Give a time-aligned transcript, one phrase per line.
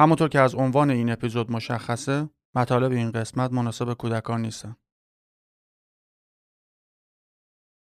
[0.00, 4.76] همونطور که از عنوان این اپیزود مشخصه مطالب این قسمت مناسب کودکان نیستن.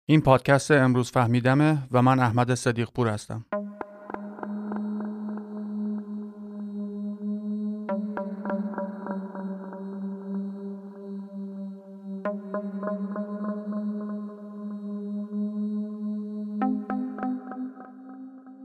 [0.09, 3.46] این پادکست امروز فهمیدمه و من احمد صدیق پور هستم.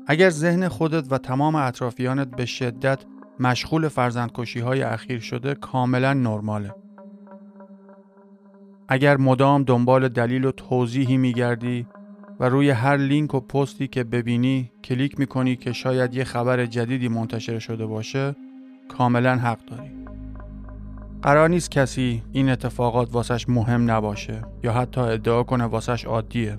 [0.07, 6.75] اگر ذهن خودت و تمام اطرافیانت به شدت مشغول فرزندکشی های اخیر شده کاملا نرماله.
[8.87, 11.87] اگر مدام دنبال دلیل و توضیحی میگردی
[12.39, 17.07] و روی هر لینک و پستی که ببینی کلیک می‌کنی که شاید یه خبر جدیدی
[17.07, 18.35] منتشر شده باشه
[18.97, 19.91] کاملا حق داری.
[21.21, 26.57] قرار نیست کسی این اتفاقات واسش مهم نباشه یا حتی ادعا کنه واسش عادیه.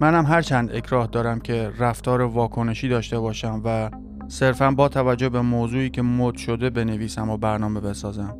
[0.00, 3.90] منم هرچند اکراه دارم که رفتار واکنشی داشته باشم و
[4.32, 8.36] صرفا با توجه به موضوعی که مد شده بنویسم و برنامه بسازم.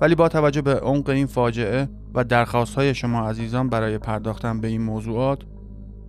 [0.00, 4.82] ولی با توجه به عمق این فاجعه و درخواست شما عزیزان برای پرداختن به این
[4.82, 5.42] موضوعات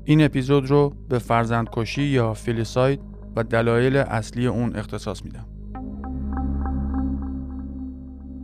[0.06, 3.00] این اپیزود رو به فرزندکشی یا فیلیساید
[3.36, 5.46] و دلایل اصلی اون اختصاص میدم.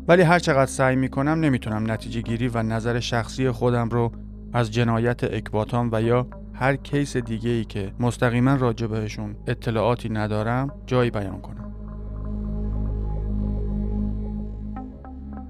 [0.07, 4.11] ولی هر چقدر سعی می‌کنم نمی‌تونم نتیجه گیری و نظر شخصی خودم رو
[4.53, 10.71] از جنایت اکباتان و یا هر کیس دیگه ای که مستقیما راجع بهشون اطلاعاتی ندارم
[10.85, 11.71] جایی بیان کنم.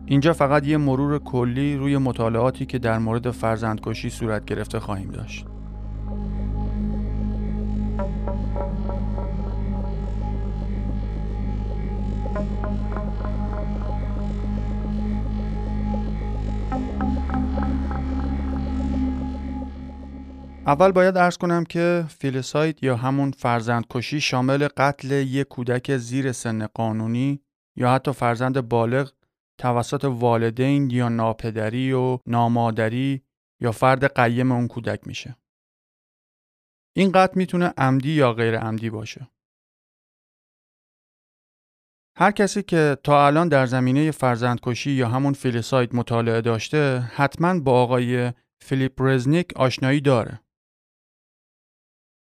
[0.06, 5.46] اینجا فقط یه مرور کلی روی مطالعاتی که در مورد فرزندکشی صورت گرفته خواهیم داشت.
[20.68, 26.68] اول باید ارز کنم که فیلساید یا همون فرزندکشی شامل قتل یک کودک زیر سن
[26.68, 27.42] قانونی
[27.76, 29.12] یا حتی فرزند بالغ
[29.58, 33.22] توسط والدین یا ناپدری و نامادری
[33.62, 35.38] یا فرد قیم اون کودک میشه.
[36.96, 39.28] این قتل می‌تونه عمدی یا غیر عمدی باشه.
[42.18, 47.84] هر کسی که تا الان در زمینه فرزندکشی یا همون فیلساید مطالعه داشته حتما با
[47.84, 50.45] آقای فیلیپ رزنیک آشنایی داره.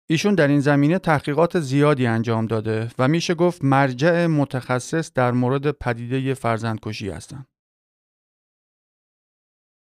[0.09, 5.71] ایشون در این زمینه تحقیقات زیادی انجام داده و میشه گفت مرجع متخصص در مورد
[5.71, 7.47] پدیده فرزندکشی هستند.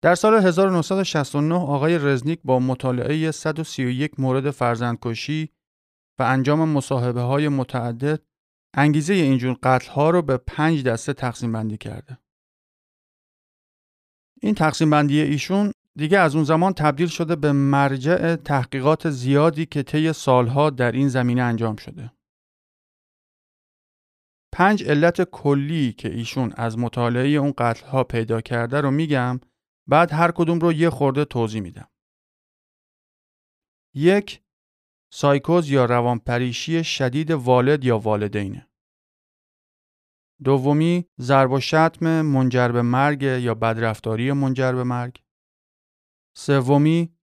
[0.03, 5.51] در سال 1969 آقای رزنیک با مطالعه 131 مورد فرزندکشی
[6.19, 8.21] و انجام مصاحبه های متعدد
[8.75, 12.19] انگیزه اینجور قتل ها رو به پنج دسته تقسیم بندی کرده.
[14.43, 19.83] این تقسیم بندی ایشون دیگه از اون زمان تبدیل شده به مرجع تحقیقات زیادی که
[19.83, 22.13] طی سالها در این زمینه انجام شده.
[24.53, 29.41] پنج علت کلی که ایشون از مطالعه اون قتل ها پیدا کرده رو میگم
[29.89, 31.89] بعد هر کدوم رو یه خورده توضیح میدم.
[33.95, 34.43] یک
[35.13, 38.69] سایکوز یا روانپریشی شدید والد یا والدینه.
[40.45, 45.24] دومی ضرب و شتم منجر به مرگ یا بدرفتاری منجر به مرگ.
[46.37, 47.17] سومی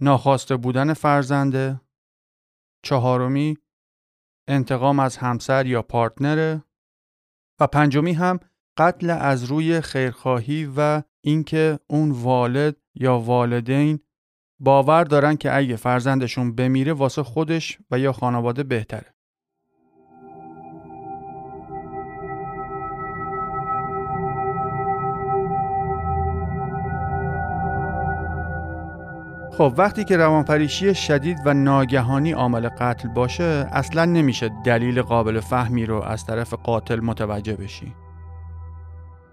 [0.00, 1.80] ناخواسته بودن فرزنده
[2.84, 3.56] چهارمی
[4.48, 6.64] انتقام از همسر یا پارتنره
[7.60, 8.40] و پنجمی هم
[8.78, 14.00] قتل از روی خیرخواهی و اینکه اون والد یا والدین
[14.60, 19.14] باور دارن که اگه فرزندشون بمیره واسه خودش و یا خانواده بهتره.
[29.58, 35.86] خب وقتی که روانپریشی شدید و ناگهانی عامل قتل باشه اصلا نمیشه دلیل قابل فهمی
[35.86, 37.94] رو از طرف قاتل متوجه بشی.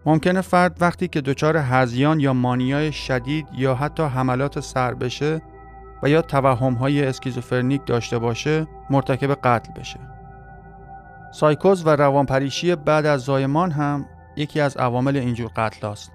[0.06, 5.42] ممکنه فرد وقتی که دچار هذیان یا مانیای شدید یا حتی حملات صرع بشه
[6.04, 10.00] و یا توهم‌های اسکیزوفرنیک داشته باشه مرتکب قتل بشه.
[11.34, 14.06] سایکوز و روانپریشی بعد از زایمان هم
[14.36, 16.15] یکی از عوامل اینجور قتل است.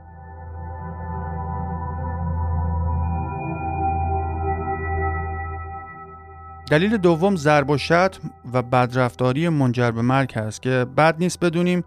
[6.70, 11.84] دلیل دوم ضرب و شتم و بدرفتاری منجر به مرگ است که بد نیست بدونیم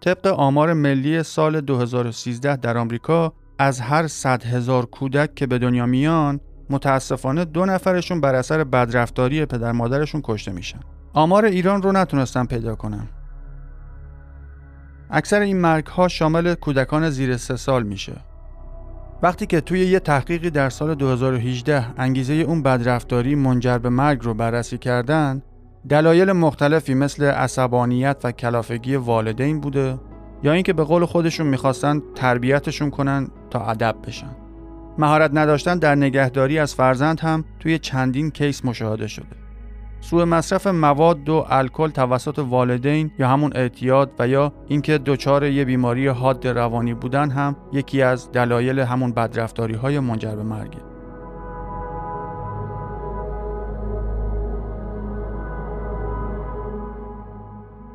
[0.00, 5.86] طبق آمار ملی سال 2013 در آمریکا از هر 100 هزار کودک که به دنیا
[5.86, 6.40] میان
[6.70, 10.80] متاسفانه دو نفرشون بر اثر بدرفتاری پدر مادرشون کشته میشن.
[11.12, 13.08] آمار ایران رو نتونستم پیدا کنم.
[15.10, 18.31] اکثر این مرگ ها شامل کودکان زیر سه سال میشه
[19.22, 24.34] وقتی که توی یه تحقیقی در سال 2018 انگیزه اون بدرفتاری منجر به مرگ رو
[24.34, 25.42] بررسی کردن
[25.88, 29.98] دلایل مختلفی مثل عصبانیت و کلافگی والدین بوده
[30.42, 34.36] یا اینکه به قول خودشون می‌خواستن تربیتشون کنن تا ادب بشن.
[34.98, 39.41] مهارت نداشتن در نگهداری از فرزند هم توی چندین کیس مشاهده شده.
[40.02, 45.64] سوء مصرف مواد و الکل توسط والدین یا همون اعتیاد و یا اینکه دچار یه
[45.64, 50.78] بیماری حاد روانی بودن هم یکی از دلایل همون بدرفتاری های منجر به مرگه.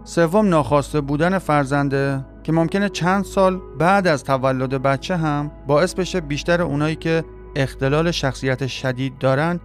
[0.03, 6.21] سوم ناخواسته بودن فرزنده که ممکنه چند سال بعد از تولد بچه هم باعث بشه
[6.21, 7.23] بیشتر اونایی که
[7.55, 9.59] اختلال شخصیت شدید دارن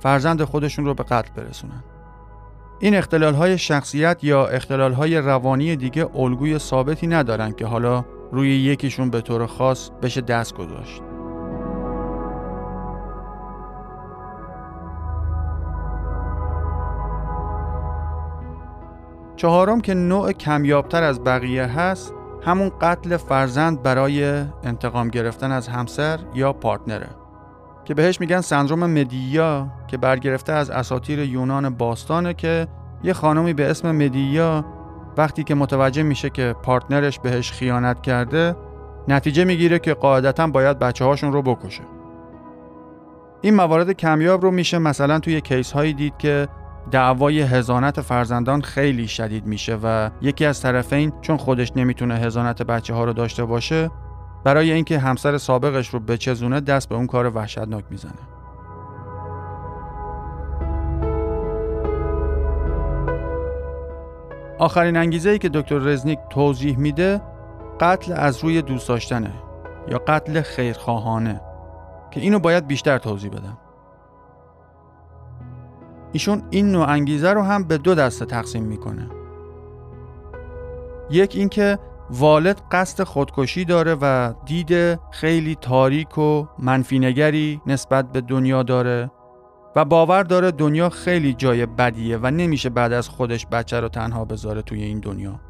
[0.00, 1.84] فرزند خودشون رو به قتل برسونن.
[2.80, 8.56] این اختلال های شخصیت یا اختلال های روانی دیگه الگوی ثابتی ندارن که حالا روی
[8.56, 11.02] یکیشون به طور خاص بشه دست گذاشت.
[19.36, 26.18] چهارم که نوع کمیابتر از بقیه هست همون قتل فرزند برای انتقام گرفتن از همسر
[26.34, 27.25] یا partner ه
[27.86, 32.66] که بهش میگن سندروم مدیا که برگرفته از اساطیر یونان باستانه که
[33.04, 34.64] یه خانمی به اسم مدیا
[35.16, 38.56] وقتی که متوجه میشه که partner ش بهش خیانت کرده
[39.08, 41.82] نتیجه می‌گیره که قاعدتا باید بچه هاشون رو بکشه.
[43.40, 46.48] این موارد کمیاب رو میشه مثلا توی case هایی دید که
[46.90, 52.94] دعوای هزانت فرزندان خیلی شدید میشه و یکی از طرفین چون خودش نمی‌تونه هزانت بچه
[52.94, 53.90] ها رو داشته باشه
[54.46, 58.12] برای اینکه همسر سابقش رو بچزونه دست به اون کار وحشتناک می‌زنه.
[64.58, 67.20] آخرین انگیزه ای که دکتر رزنیک توضیح میده
[67.80, 69.30] قتل از روی دوست داشتنه
[69.88, 71.40] یا قتل خیرخواهانه
[72.10, 73.58] که اینو باید بیشتر توضیح بدم.
[76.12, 79.08] ایشون این نوع انگیزه رو هم به دو دسته تقسیم می‌کنه.
[81.10, 81.78] یک اینکه
[82.10, 89.10] والد قصد خودکشی داره و دید خیلی تاریک و منفینگری نسبت به دنیا داره
[89.76, 94.24] و باور داره دنیا خیلی جای بدیه و نمیشه بعد از خودش بچه رو تنها
[94.24, 95.40] بذاره توی این دنیا.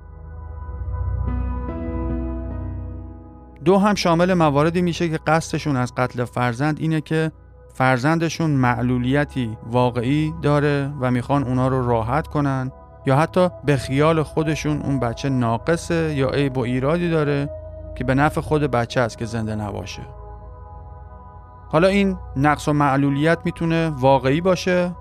[3.65, 7.33] دو هم شامل مواردی میشه که قصدشون از قتل فرزند اینه که
[7.75, 12.73] فرزندشون معلولیتی واقعی داره و می‌خوان اونا رو راحت کنن
[13.07, 17.51] یا حتی به خیال خودشون اون بچه ناقصه یا عیب و ایرادی داره
[17.95, 20.03] که به نفع خود بچه است که زنده نباشه.
[21.69, 24.93] حالا این نقص و معلولیت می‌تونه واقعی باشه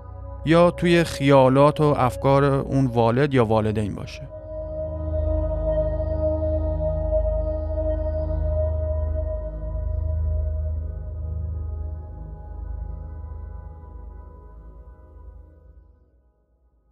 [0.44, 4.28] یا توی خیالات و افکار اون والد یا والدین باشه؟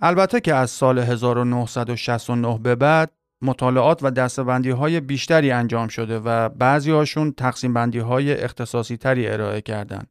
[0.01, 3.13] البته که از سال 1969 به بعد
[3.43, 9.29] مطالعات و دستبندی های بیشتری انجام شده و بعضی هاشون تقسیم بندی های اختصاصی تری
[9.29, 10.07] ارائه کردن.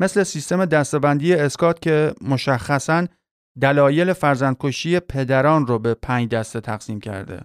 [0.00, 3.06] مثل سیستم دستبندی اسکات که مشخصاً
[3.60, 7.40] دلایل فرزندکشی پدران رو به پنج دسته تقسیم کرده.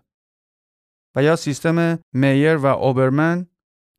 [1.16, 3.48] و یا سیستم میر و اوبرمن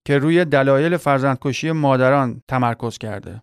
[0.06, 3.42] که روی دلایل فرزندکشی مادران تمرکز کرده.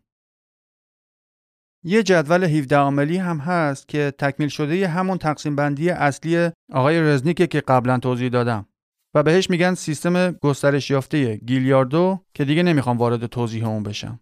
[1.84, 7.48] یه جدول 17 عاملی هم هست که تکمیل شده همون تقسیم بندی اصلی آقای رزنیکه
[7.48, 8.68] که قبلا توضیح دادم
[9.14, 14.20] و بهش میگن سیستم گسترش یافته گیلیاردو که دیگه نمی‌خوام وارد توضیح اون بشم.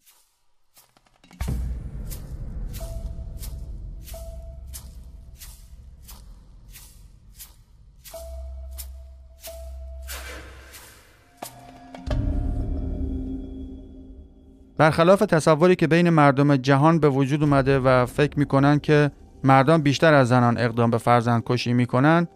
[14.79, 19.11] برخلاف تصوری که بین مردم جهان به وجود اومده و فکر می‌کنن که
[19.43, 22.27] مردان بیشتر از زنان اقدام به فرزند کشی می‌کنن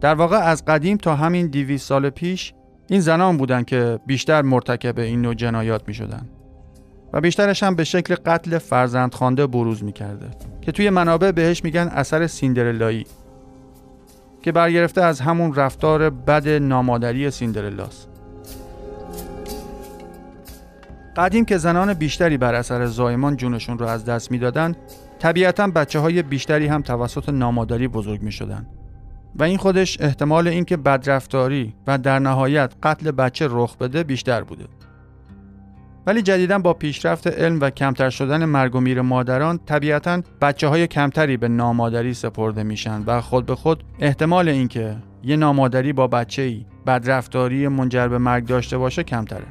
[0.00, 2.52] در واقع از قدیم تا همین 200 سال پیش
[2.88, 6.28] این زنان بودن که بیشتر مرتکب این نوع جنایات می‌شدن
[7.12, 10.26] و بیشترش هم به شکل قتل فرزند خانده بروز می‌کرده
[10.60, 13.06] که توی منابع بهش میگن اثر سیندرلایی
[14.42, 18.15] که برگرفته از همون رفتار بد نامادری سیندرلاست.
[21.16, 24.74] قدیم که زنان بیشتری بر اثر زایمان جونشون رو از دست می‌دادن
[25.18, 28.66] طبیعتا بچه های بیشتری هم توسط نامادری بزرگ می شدن.
[29.38, 34.64] و این خودش احتمال اینکه بدرفتاری و در نهایت قتل بچه رخ بده بیشتر بوده.
[36.06, 40.86] ولی جدیدا با پیشرفت علم و کمتر شدن مرگ و میر مادران طبیعتا بچه های
[40.86, 46.42] کمتری به نامادری سپرده میشن و خود به خود احتمال اینکه یه نامادری با بچه
[46.42, 49.46] ای بدرفتاری منجر به مرگ داشته باشه کمتره.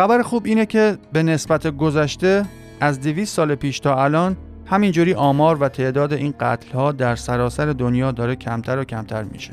[0.00, 2.44] خبر خوب اینه که به نسبت گذشته
[2.80, 7.66] از 200 سال پیش تا الان همینجوری آمار و تعداد این قتل ها در سراسر
[7.66, 9.52] دنیا داره کمتر و کمتر میشه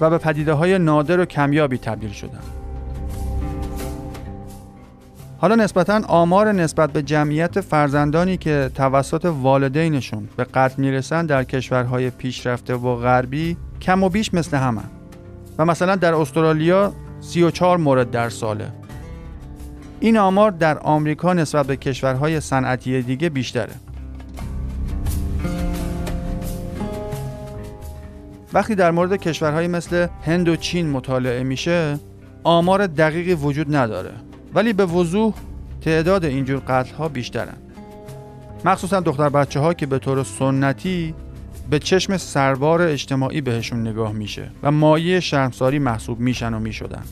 [0.00, 2.40] و به پدیده های نادر و کمیابی تبدیل شدن.
[5.38, 12.10] حالا نسبتا آمار نسبت به جمعیت فرزندانی که توسط والدینشون به قتل می‌رسن در کشورهای
[12.10, 14.82] پیشرفته و غربی کم و بیش مثل همه
[15.58, 18.77] و مثلا در استرالیا 34 مورد در ساله
[20.00, 23.72] این آمار در آمریکا نسبت به کشورهای صنعتی دیگه بیشتره.
[28.52, 31.98] وقتی در مورد کشورهایی مثل هند و چین مطالعه میشه
[32.44, 34.10] آمار دقیقی وجود نداره
[34.54, 35.34] ولی به وضوح
[35.80, 37.56] تعداد اینجور قتل ها بیشترن
[38.64, 41.14] مخصوصا دختر بچه ها که به طور سنتی
[41.70, 47.02] به چشم سربار اجتماعی بهشون نگاه میشه و مایه شرمساری محسوب میشن و می‌شدن.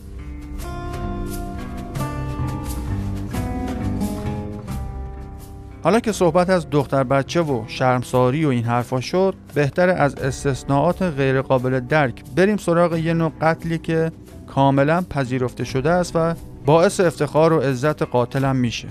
[5.87, 11.03] حالا که صحبت از دختر بچه و شرمساری و این حرفا شد بهتر از استثناءات
[11.03, 14.13] غیرقابل درک بریم سراغ یه نوع قتلی که
[14.47, 18.89] کاملا پذیرفته شده است و باعث افتخار و عزت قاتلم میشه.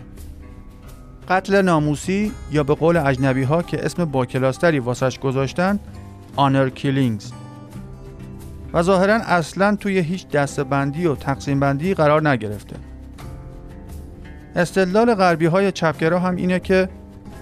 [1.30, 5.80] قتل ناموسی یا به قول اجنبی ها که اسم با کلاستری واسش گذاشتن
[6.36, 7.32] آنر کیلینگز
[8.74, 12.95] و ظاهرا اصلا توی هیچ دستبندی و تقسیم بندی قرار نگرفته.
[14.56, 16.90] استدلال غربی های چپگرا هم اینه که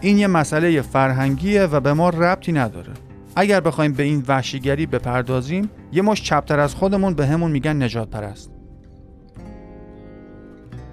[0.01, 2.93] این یه مسئله فرهنگیه و به ما ربطی نداره.
[3.36, 8.10] اگر بخوایم به این وحشیگری بپردازیم یه مش چپتر از خودمون به همون میگن نجات
[8.10, 8.51] پرست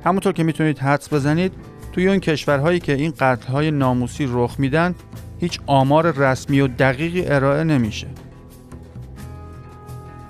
[0.05, 1.53] همونطور که می‌تونید حدس بزنید
[1.93, 4.95] توی اون کشورهایی که این قتلهای ناموسی رخ میدن
[5.39, 8.07] هیچ آمار رسمی و دقیقی ارائه نمیشه.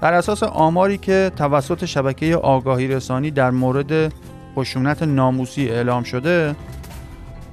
[0.00, 4.12] بر اساس آماری که توسط شبکه آگاهی رسانی در مورد
[4.56, 6.56] خشونت ناموسی اعلام شده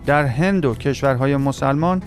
[0.06, 2.04] در هند و کشورهای مسلمان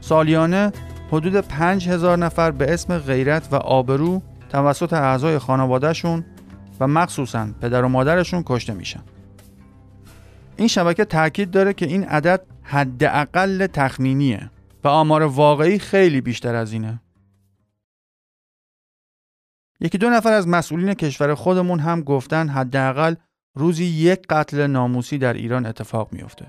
[0.00, 0.72] سالیانه
[1.12, 6.24] حدود 5000 نفر به اسم غیرت و آبرو توسط اعضای خانوادهشون
[6.80, 9.02] و مخصوصا پدر و مادرشون کشته میشن.
[10.56, 14.50] این شبکه تاکید داره که این عدد حداقل تخمینیه
[14.84, 17.00] و آمار واقعی خیلی بیشتر از اینه.
[19.80, 23.14] یکی دو نفر از مسئولین کشور خودمون هم گفتن حداقل
[23.54, 26.46] روزی یک قتل ناموسی در ایران اتفاق میافته.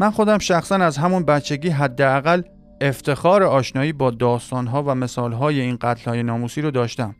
[0.00, 2.42] من خودم شخصا از همون بچگی حداقل
[2.80, 7.16] افتخار آشنایی با داستانها و مثالهای این قتلهای ناموسی رو داشتم.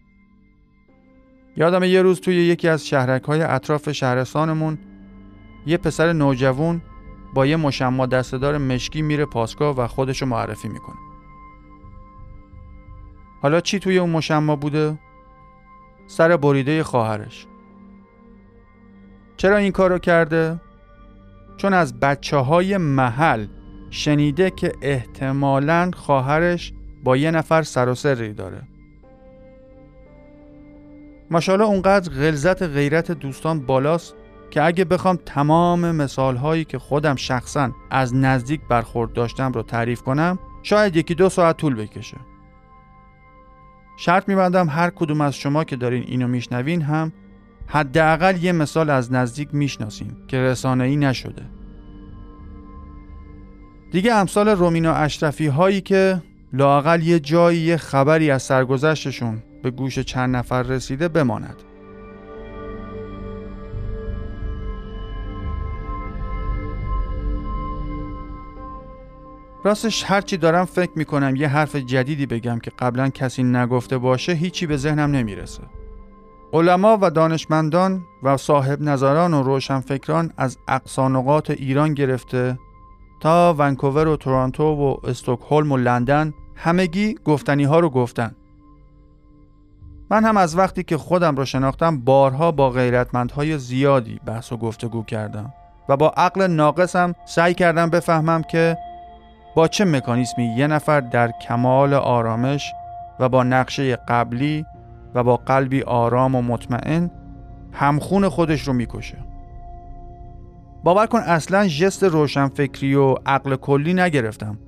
[1.56, 4.78] یادم یه روز توی یکی از شهرک های اطراف شهرستانمون
[5.66, 6.82] یه پسر نوجوان
[7.34, 10.96] با یه مشما دستدار مشکی میره پاسگاه و خودشو معرفی می‌کنه.
[13.42, 14.98] حالا چی توی اون مشما بوده؟
[16.06, 17.46] سر بریده خواهرش.
[19.36, 20.60] چرا این کارو کرده؟
[21.56, 23.46] چون از بچه های محل
[23.90, 26.72] شنیده که احتمالا خواهرش
[27.04, 28.62] با یه نفر سر و سری داره.
[31.30, 34.14] ماشاءالله اونقدر غلظت غیرت دوستان بالاست
[34.54, 40.02] که اگه بخوام تمام مثال هایی که خودم شخصا از نزدیک برخورد داشتم رو تعریف
[40.02, 42.16] کنم شاید یکی دو ساعت طول بکشه.
[43.96, 47.12] شرط میبندم هر کدوم از شما که دارین اینو میشنوین هم
[47.66, 51.42] حداقل یه مثال از نزدیک می‌شناسین که رسانه ای نشده.
[53.92, 60.36] دیگه امثال رومینا اشرفی هایی که لاقل یه جایی خبری از سرگذشتشون به گوش چند
[60.36, 61.73] نفر رسیده بماند.
[69.64, 74.66] راستش هرچی دارم فکر می‌کنم یه حرف جدیدی بگم که قبلا کسی نگفته باشه هیچی
[74.66, 75.62] به ذهنم نمی‌رسه.
[76.52, 82.58] علما و دانشمندان و صاحب نظران و روشنفکران از اقصانقات ایران گرفته
[83.20, 88.34] تا ونکوور و تورانتو و استکهلم و لندن همگی گفتنی ها رو گفتن.
[90.10, 95.02] من هم از وقتی که خودم رو شناختم بارها با غیرتمندهای زیادی بحث و گفتگو
[95.02, 95.52] کردم
[95.88, 98.76] و با عقل ناقصم سعی کردم بفهمم که
[99.54, 102.72] با چه مکانیسمی یه نفر در کمال آرامش
[103.20, 104.66] و با نقشه قبلی
[105.14, 107.10] و با قلبی آرام و مطمئن
[107.72, 109.18] همخون خودش رو می‌کشه؟
[110.84, 114.58] باور کن اصلا ژست روشنفکری و عقل کلی نگرفتم.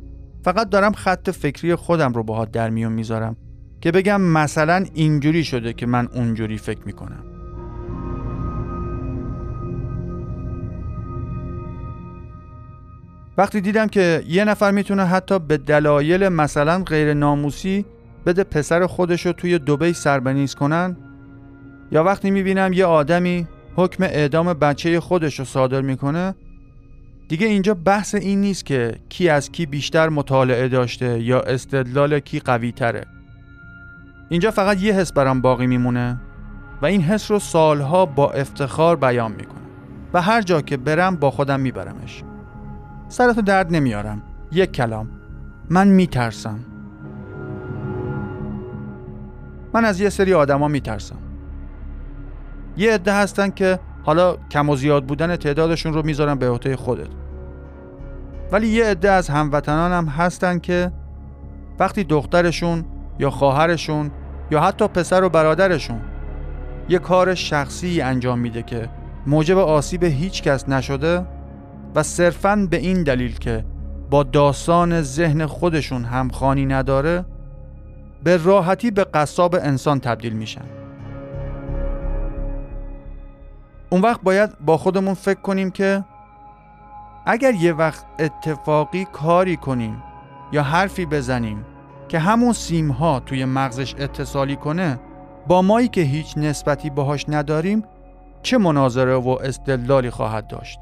[0.45, 3.37] فقط دارم خط فکری خودم رو باهات در میون می‌ذارم
[3.81, 7.36] که بگم مثلا اینجوری شده که من اونجوری فکر می‌کنم.
[13.38, 17.85] وقتی دیدم که یه نفر می‌تونه حتی به دلایل مثلا غیر ناموسی
[18.26, 20.97] بده پسر خودش رو توی دوبی سربنیز کنن
[21.93, 26.35] یا وقتی می‌بینم یه آدمی حکم اعدام بچه خودش رو صادر می‌کنه
[27.28, 32.40] دیگه اینجا بحث این نیست که کی از کی بیشتر مطالعه داشته یا استدلال کی
[32.40, 33.05] قوی تره
[34.28, 36.21] اینجا فقط یه حس برام باقی میمونه
[36.83, 39.57] و این حس رو سالها با افتخار بیان می‌کنم
[40.12, 42.23] و هر جا که برم با خودم میبرمش.
[43.09, 44.23] سرتو درد نمیارم.
[44.53, 45.09] یک کلام.
[45.71, 46.59] من میترسم.
[49.75, 51.17] من از یه سری آدما میترسم.
[52.77, 57.09] یه عده هستن که حالا کم و زیاد بودن تعدادشون رو می‌ذارن به عهده خودت.
[58.53, 60.93] ولی یه عده از هموطنانم هستن که
[61.79, 62.85] وقتی دخترشون
[63.19, 64.11] یا خواهرشون
[64.51, 66.01] یا حتی پسر و برادرشون
[66.89, 68.89] یه کار شخصی انجام میده که
[69.27, 71.27] موجب آسیب هیچ کس نشده
[71.97, 73.65] و صرفاً به این دلیل که
[74.11, 77.25] با داستان ذهن خودشون همخانی نداره
[78.25, 80.65] به راحتی به قصاب انسان تبدیل میشن.
[83.91, 86.05] اون وقت باید با خودمون فکر کنیم که
[87.26, 90.03] اگر یه وقت اتفاقی کاری کنیم
[90.53, 91.65] یا حرفی بزنیم
[92.09, 95.00] که همون سیمها توی مغزش اتصالی کنه
[95.47, 97.85] با مایی که هیچ نسبتی باهاش نداریم
[98.43, 100.79] چه مناظره و استدلالی خواهد داشت؟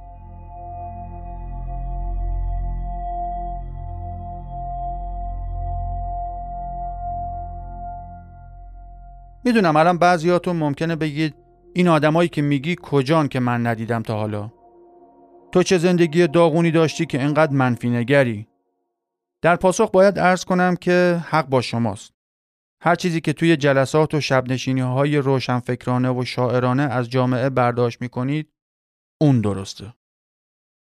[9.45, 11.35] می‌دونم الان بعضیاتون ممکنه بگید
[11.75, 14.51] این آدمایی که میگی کجان که من ندیدم تا حالا
[15.53, 18.49] تو چه زندگی داغونی داشتی که انقدر منفی نگری
[19.43, 22.13] در پاسخ باید ارز کنم که حق با شماست
[22.81, 28.09] هر چیزی که توی جلسات و شبنشینی های روشنفکرانه و شاعرانه از جامعه برداشت می
[28.09, 28.53] کنید
[29.21, 29.95] اون درسته.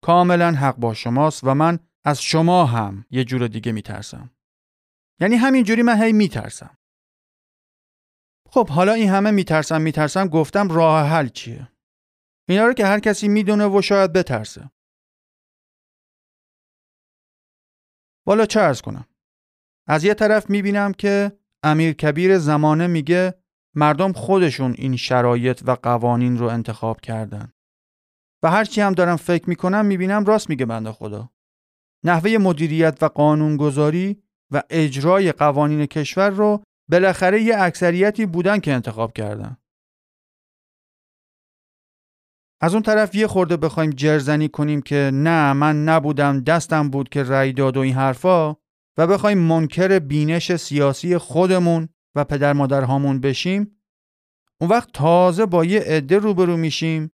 [0.03, 4.31] کاملا حق با شماست و من از شما هم یه جور دیگه میترسم.
[5.19, 6.77] یعنی همین جوری من هی میترسم.
[8.53, 11.71] خب حالا این همه میترسم میترسم گفتم راه حل چیه؟
[12.49, 14.71] اینا رو که هر کسی می‌دونه و شاید بترسه.
[18.27, 19.07] والا چه ارز کنم؟
[19.87, 21.31] از یه طرف می‌بینم که
[21.63, 23.33] امیر کبیر زمانه میگه
[23.75, 27.53] مردم خودشون این شرایط و قوانین رو انتخاب کردن.
[28.43, 31.29] و هرچی هم دارم فکر می‌کنم می‌بینم راست میگه بنده خدا.
[32.05, 39.13] نحوه مدیریت و قانونگذاری و اجرای قوانین کشور رو بالاخره یه اکثریتی بودن که انتخاب
[39.13, 39.57] کردن.
[42.61, 47.23] از اون طرف یه خورده بخوایم جرزنی کنیم که نه من نبودم دستم بود که
[47.23, 48.55] رأی داد و این حرفا
[48.97, 53.81] و بخوایم منکر بینش سیاسی خودمون و پدر مادرهامون بشیم.
[54.61, 57.11] اون وقت تازه با یه عده روبرو میشیم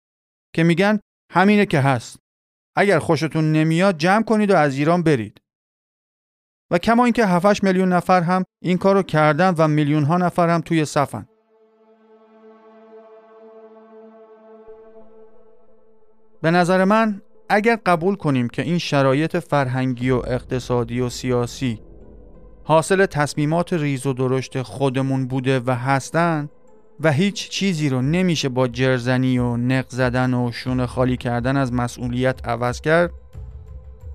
[0.55, 0.99] که میگن
[1.31, 2.19] همینه که هست.
[2.75, 5.40] اگر خوشتون نمیاد جمع کنید و از ایران برید.
[6.71, 10.61] و کما اینکه 7 میلیون نفر هم این کارو کردن و میلیون ها نفر هم
[10.61, 11.27] توی صفن.
[16.41, 21.81] به نظر من اگر قبول کنیم که این شرایط فرهنگی و اقتصادی و سیاسی
[22.63, 26.49] حاصل تصمیمات ریز و درشت خودمون بوده و هستن
[26.99, 31.73] و هیچ چیزی رو نمیشه با جرزنی و نق زدن و شونه خالی کردن از
[31.73, 33.11] مسئولیت عوض کرد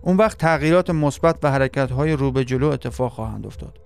[0.07, 3.79] اون وقت تغییرات مثبت و حرکت‌های رو به جلو اتفاق خواهند افتاد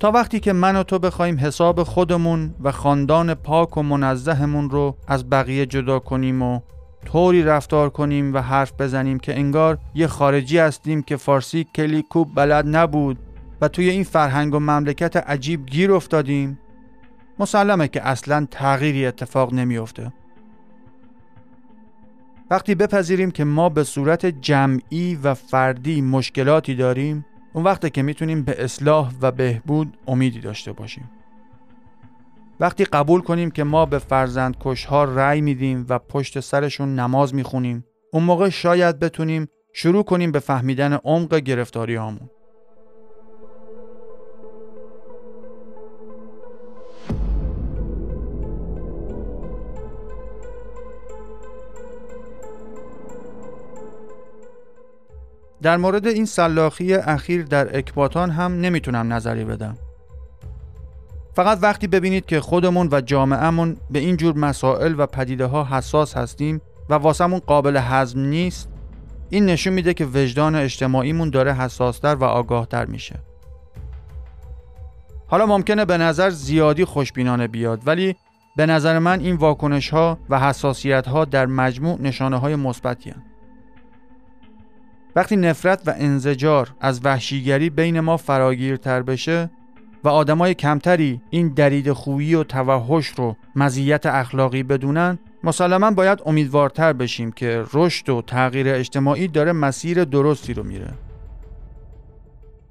[0.00, 4.96] تا وقتی که من و تو بخوایم حساب خودمون و خاندان پاک و منزهمون رو
[5.06, 6.60] از بقیه جدا کنیم و
[7.04, 12.34] طوری رفتار کنیم و حرف بزنیم که انگار یه خارجی هستیم که فارسی کلی کوب
[12.34, 13.18] بلد نبود
[13.60, 16.58] و توی این فرهنگ و مملکت عجیب گیر افتادیم
[17.38, 20.12] مسلمه که اصلا تغییری اتفاق نمیافته.
[22.50, 28.42] وقتی بپذیریم که ما به صورت جمعی و فردی مشکلاتی داریم اون وقته که می‌تونیم
[28.42, 31.10] به اصلاح و بهبود امیدی داشته باشیم
[32.60, 37.84] وقتی قبول کنیم که ما به فرزند کشها رأی میدیم و پشت سرشون نماز می‌خونیم
[38.12, 42.30] اون موقع شاید بتونیم شروع کنیم به فهمیدن عمق گرفتاری هامون.
[55.66, 59.78] در مورد این سلاخی اخیر در اکباتان هم نمی‌تونم نظری بدم.
[61.34, 66.16] فقط وقتی ببینید که خودمون و جامعهمون به این جور مسائل و پدیده ها حساس
[66.16, 68.68] هستیم و واسمون قابل هضم نیست
[69.30, 73.18] این نشون میده که وجدان اجتماعیمون داره حساستر و آگاهتر میشه
[75.26, 78.16] حالا ممکنه به نظر زیادی خوشبینانه بیاد ولی
[78.56, 83.14] به نظر من این واکنش ها و حساسیت ها در مجموع نشانه های مثبتی
[85.16, 89.50] وقتی نفرت و انزجار از وحشیگری بین ما فراگیرتر بشه
[90.04, 96.92] و آدمای کمتری این درید خویی و توحش رو مزیت اخلاقی بدونن مسلما باید امیدوارتر
[96.92, 100.88] بشیم که رشد و تغییر اجتماعی داره مسیر درستی رو میره.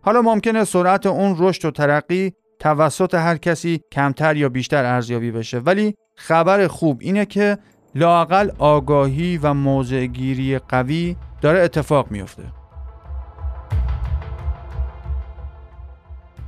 [0.02, 5.60] حالا ممکنه سرعت اون رشد و ترقی توسط هر کسی کمتر یا بیشتر ارزیابی بشه
[5.60, 7.58] ولی خبر خوب اینه که
[7.96, 12.44] لاقل آگاهی و موضعگیری قوی داره اتفاق میفته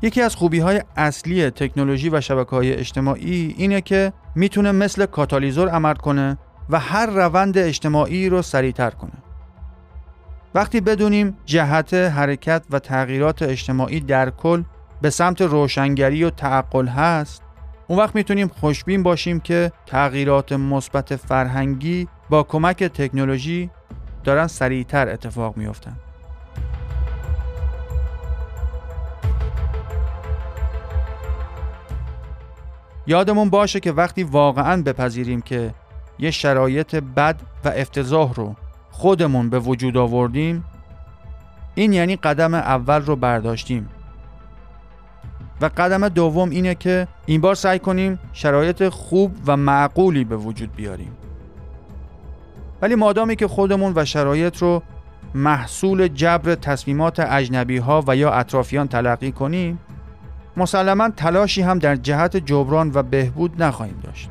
[0.02, 5.70] یکی از خوبی های اصلی تکنولوژی و شبکه های اجتماعی اینه که می‌تونه مثل کاتالیزور
[5.70, 6.38] عمل کنه
[6.70, 9.24] و هر روند اجتماعی رو سریعتر کنه.
[10.56, 14.64] وقتی بدونیم جهت حرکت و تغییرات اجتماعی در کل
[15.02, 17.44] به سمت روشنگری و تعقل هست
[17.88, 23.70] اون وقت می‌تونیم خوشبین باشیم که تغییرات مثبت فرهنگی با کمک تکنولوژی
[24.28, 25.96] دارن سریعتر اتفاق میافتن.
[33.08, 35.74] یادمون باشه که وقتی واقعا بپذیریم که
[36.20, 38.56] یه شرایط بد و افتضاح رو
[38.92, 40.66] خودمون به وجود آوردیم
[41.76, 43.90] این یعنی قدم اول رو برداشتیم
[45.62, 50.76] و قدم دوم اینه که این بار سعی کنیم شرایط خوب و معقولی به وجود
[50.76, 51.12] بیاریم
[52.82, 54.84] ولی مادامی که خودمون و شرایط رو
[55.36, 59.80] محصول جبر تصمیمات اجنبی ها و یا اطرافیان تلقی کنیم
[60.58, 64.30] مسلما تلاشی هم در جهت جبران و بهبود نخواهیم داشت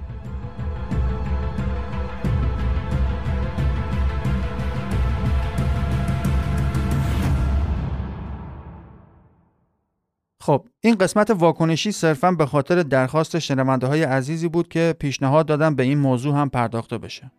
[10.47, 15.75] خب این قسمت واکنشی صرفا به خاطر درخواست شنونده های عزیزی بود که پیشنهاد دادم
[15.75, 17.31] به این موضوع هم پرداخته بشه.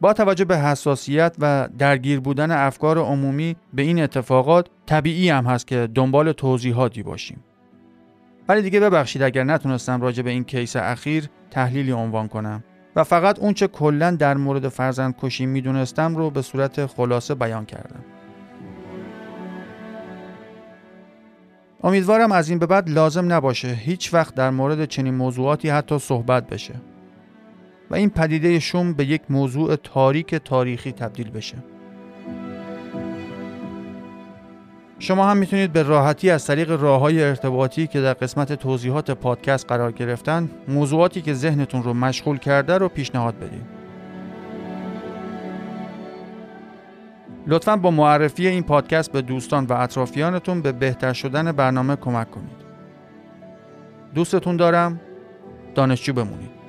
[0.00, 5.66] با توجه به حساسیت و درگیر بودن افکار عمومی به این اتفاقات طبیعی هم هست
[5.66, 7.44] که دنبال توضیحاتی باشیم.
[8.48, 12.64] ولی دیگه ببخشید اگر نتونستم راجع به این کیس اخیر تحلیلی عنوان کنم
[12.96, 18.04] و فقط اونچه کلا در مورد فرزند کشی می‌دونستم رو به صورت خلاصه بیان کردم.
[21.84, 26.46] امیدوارم از این به بعد لازم نباشه هیچ وقت در مورد چنین موضوعاتی حتی صحبت
[26.46, 26.74] بشه
[27.94, 31.56] این پدیده شوم به یک موضوع تاریک تاریخی تبدیل بشه.
[34.98, 39.66] شما هم می‌تونید به راحتی از طریق راه های ارتباطی که در قسمت توضیحات پادکست
[39.68, 43.84] قرار گرفتن موضوعاتی که ذهنتون رو مشغول کرده رو پیشنهاد بدید.
[47.46, 52.64] لطفا با معرفی این پادکست به دوستان و اطرافیانتون به بهتر شدن برنامه کمک کنید.
[54.14, 55.00] دوستتون دارم
[55.74, 56.63] دانشجو بمونید.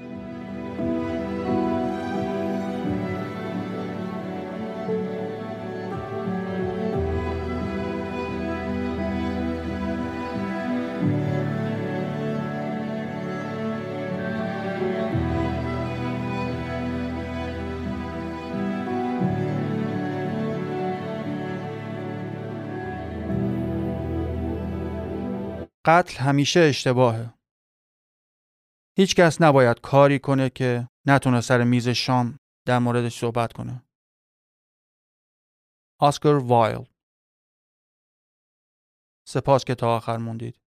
[25.85, 27.33] قتل همیشه اشتباهه.
[28.97, 33.83] هیچ کس نباید کاری کنه که نتونه سر میز شام در موردش صحبت کنه.
[35.99, 36.85] آسکر وایل
[39.27, 40.64] سپاس که تا آخر موندید.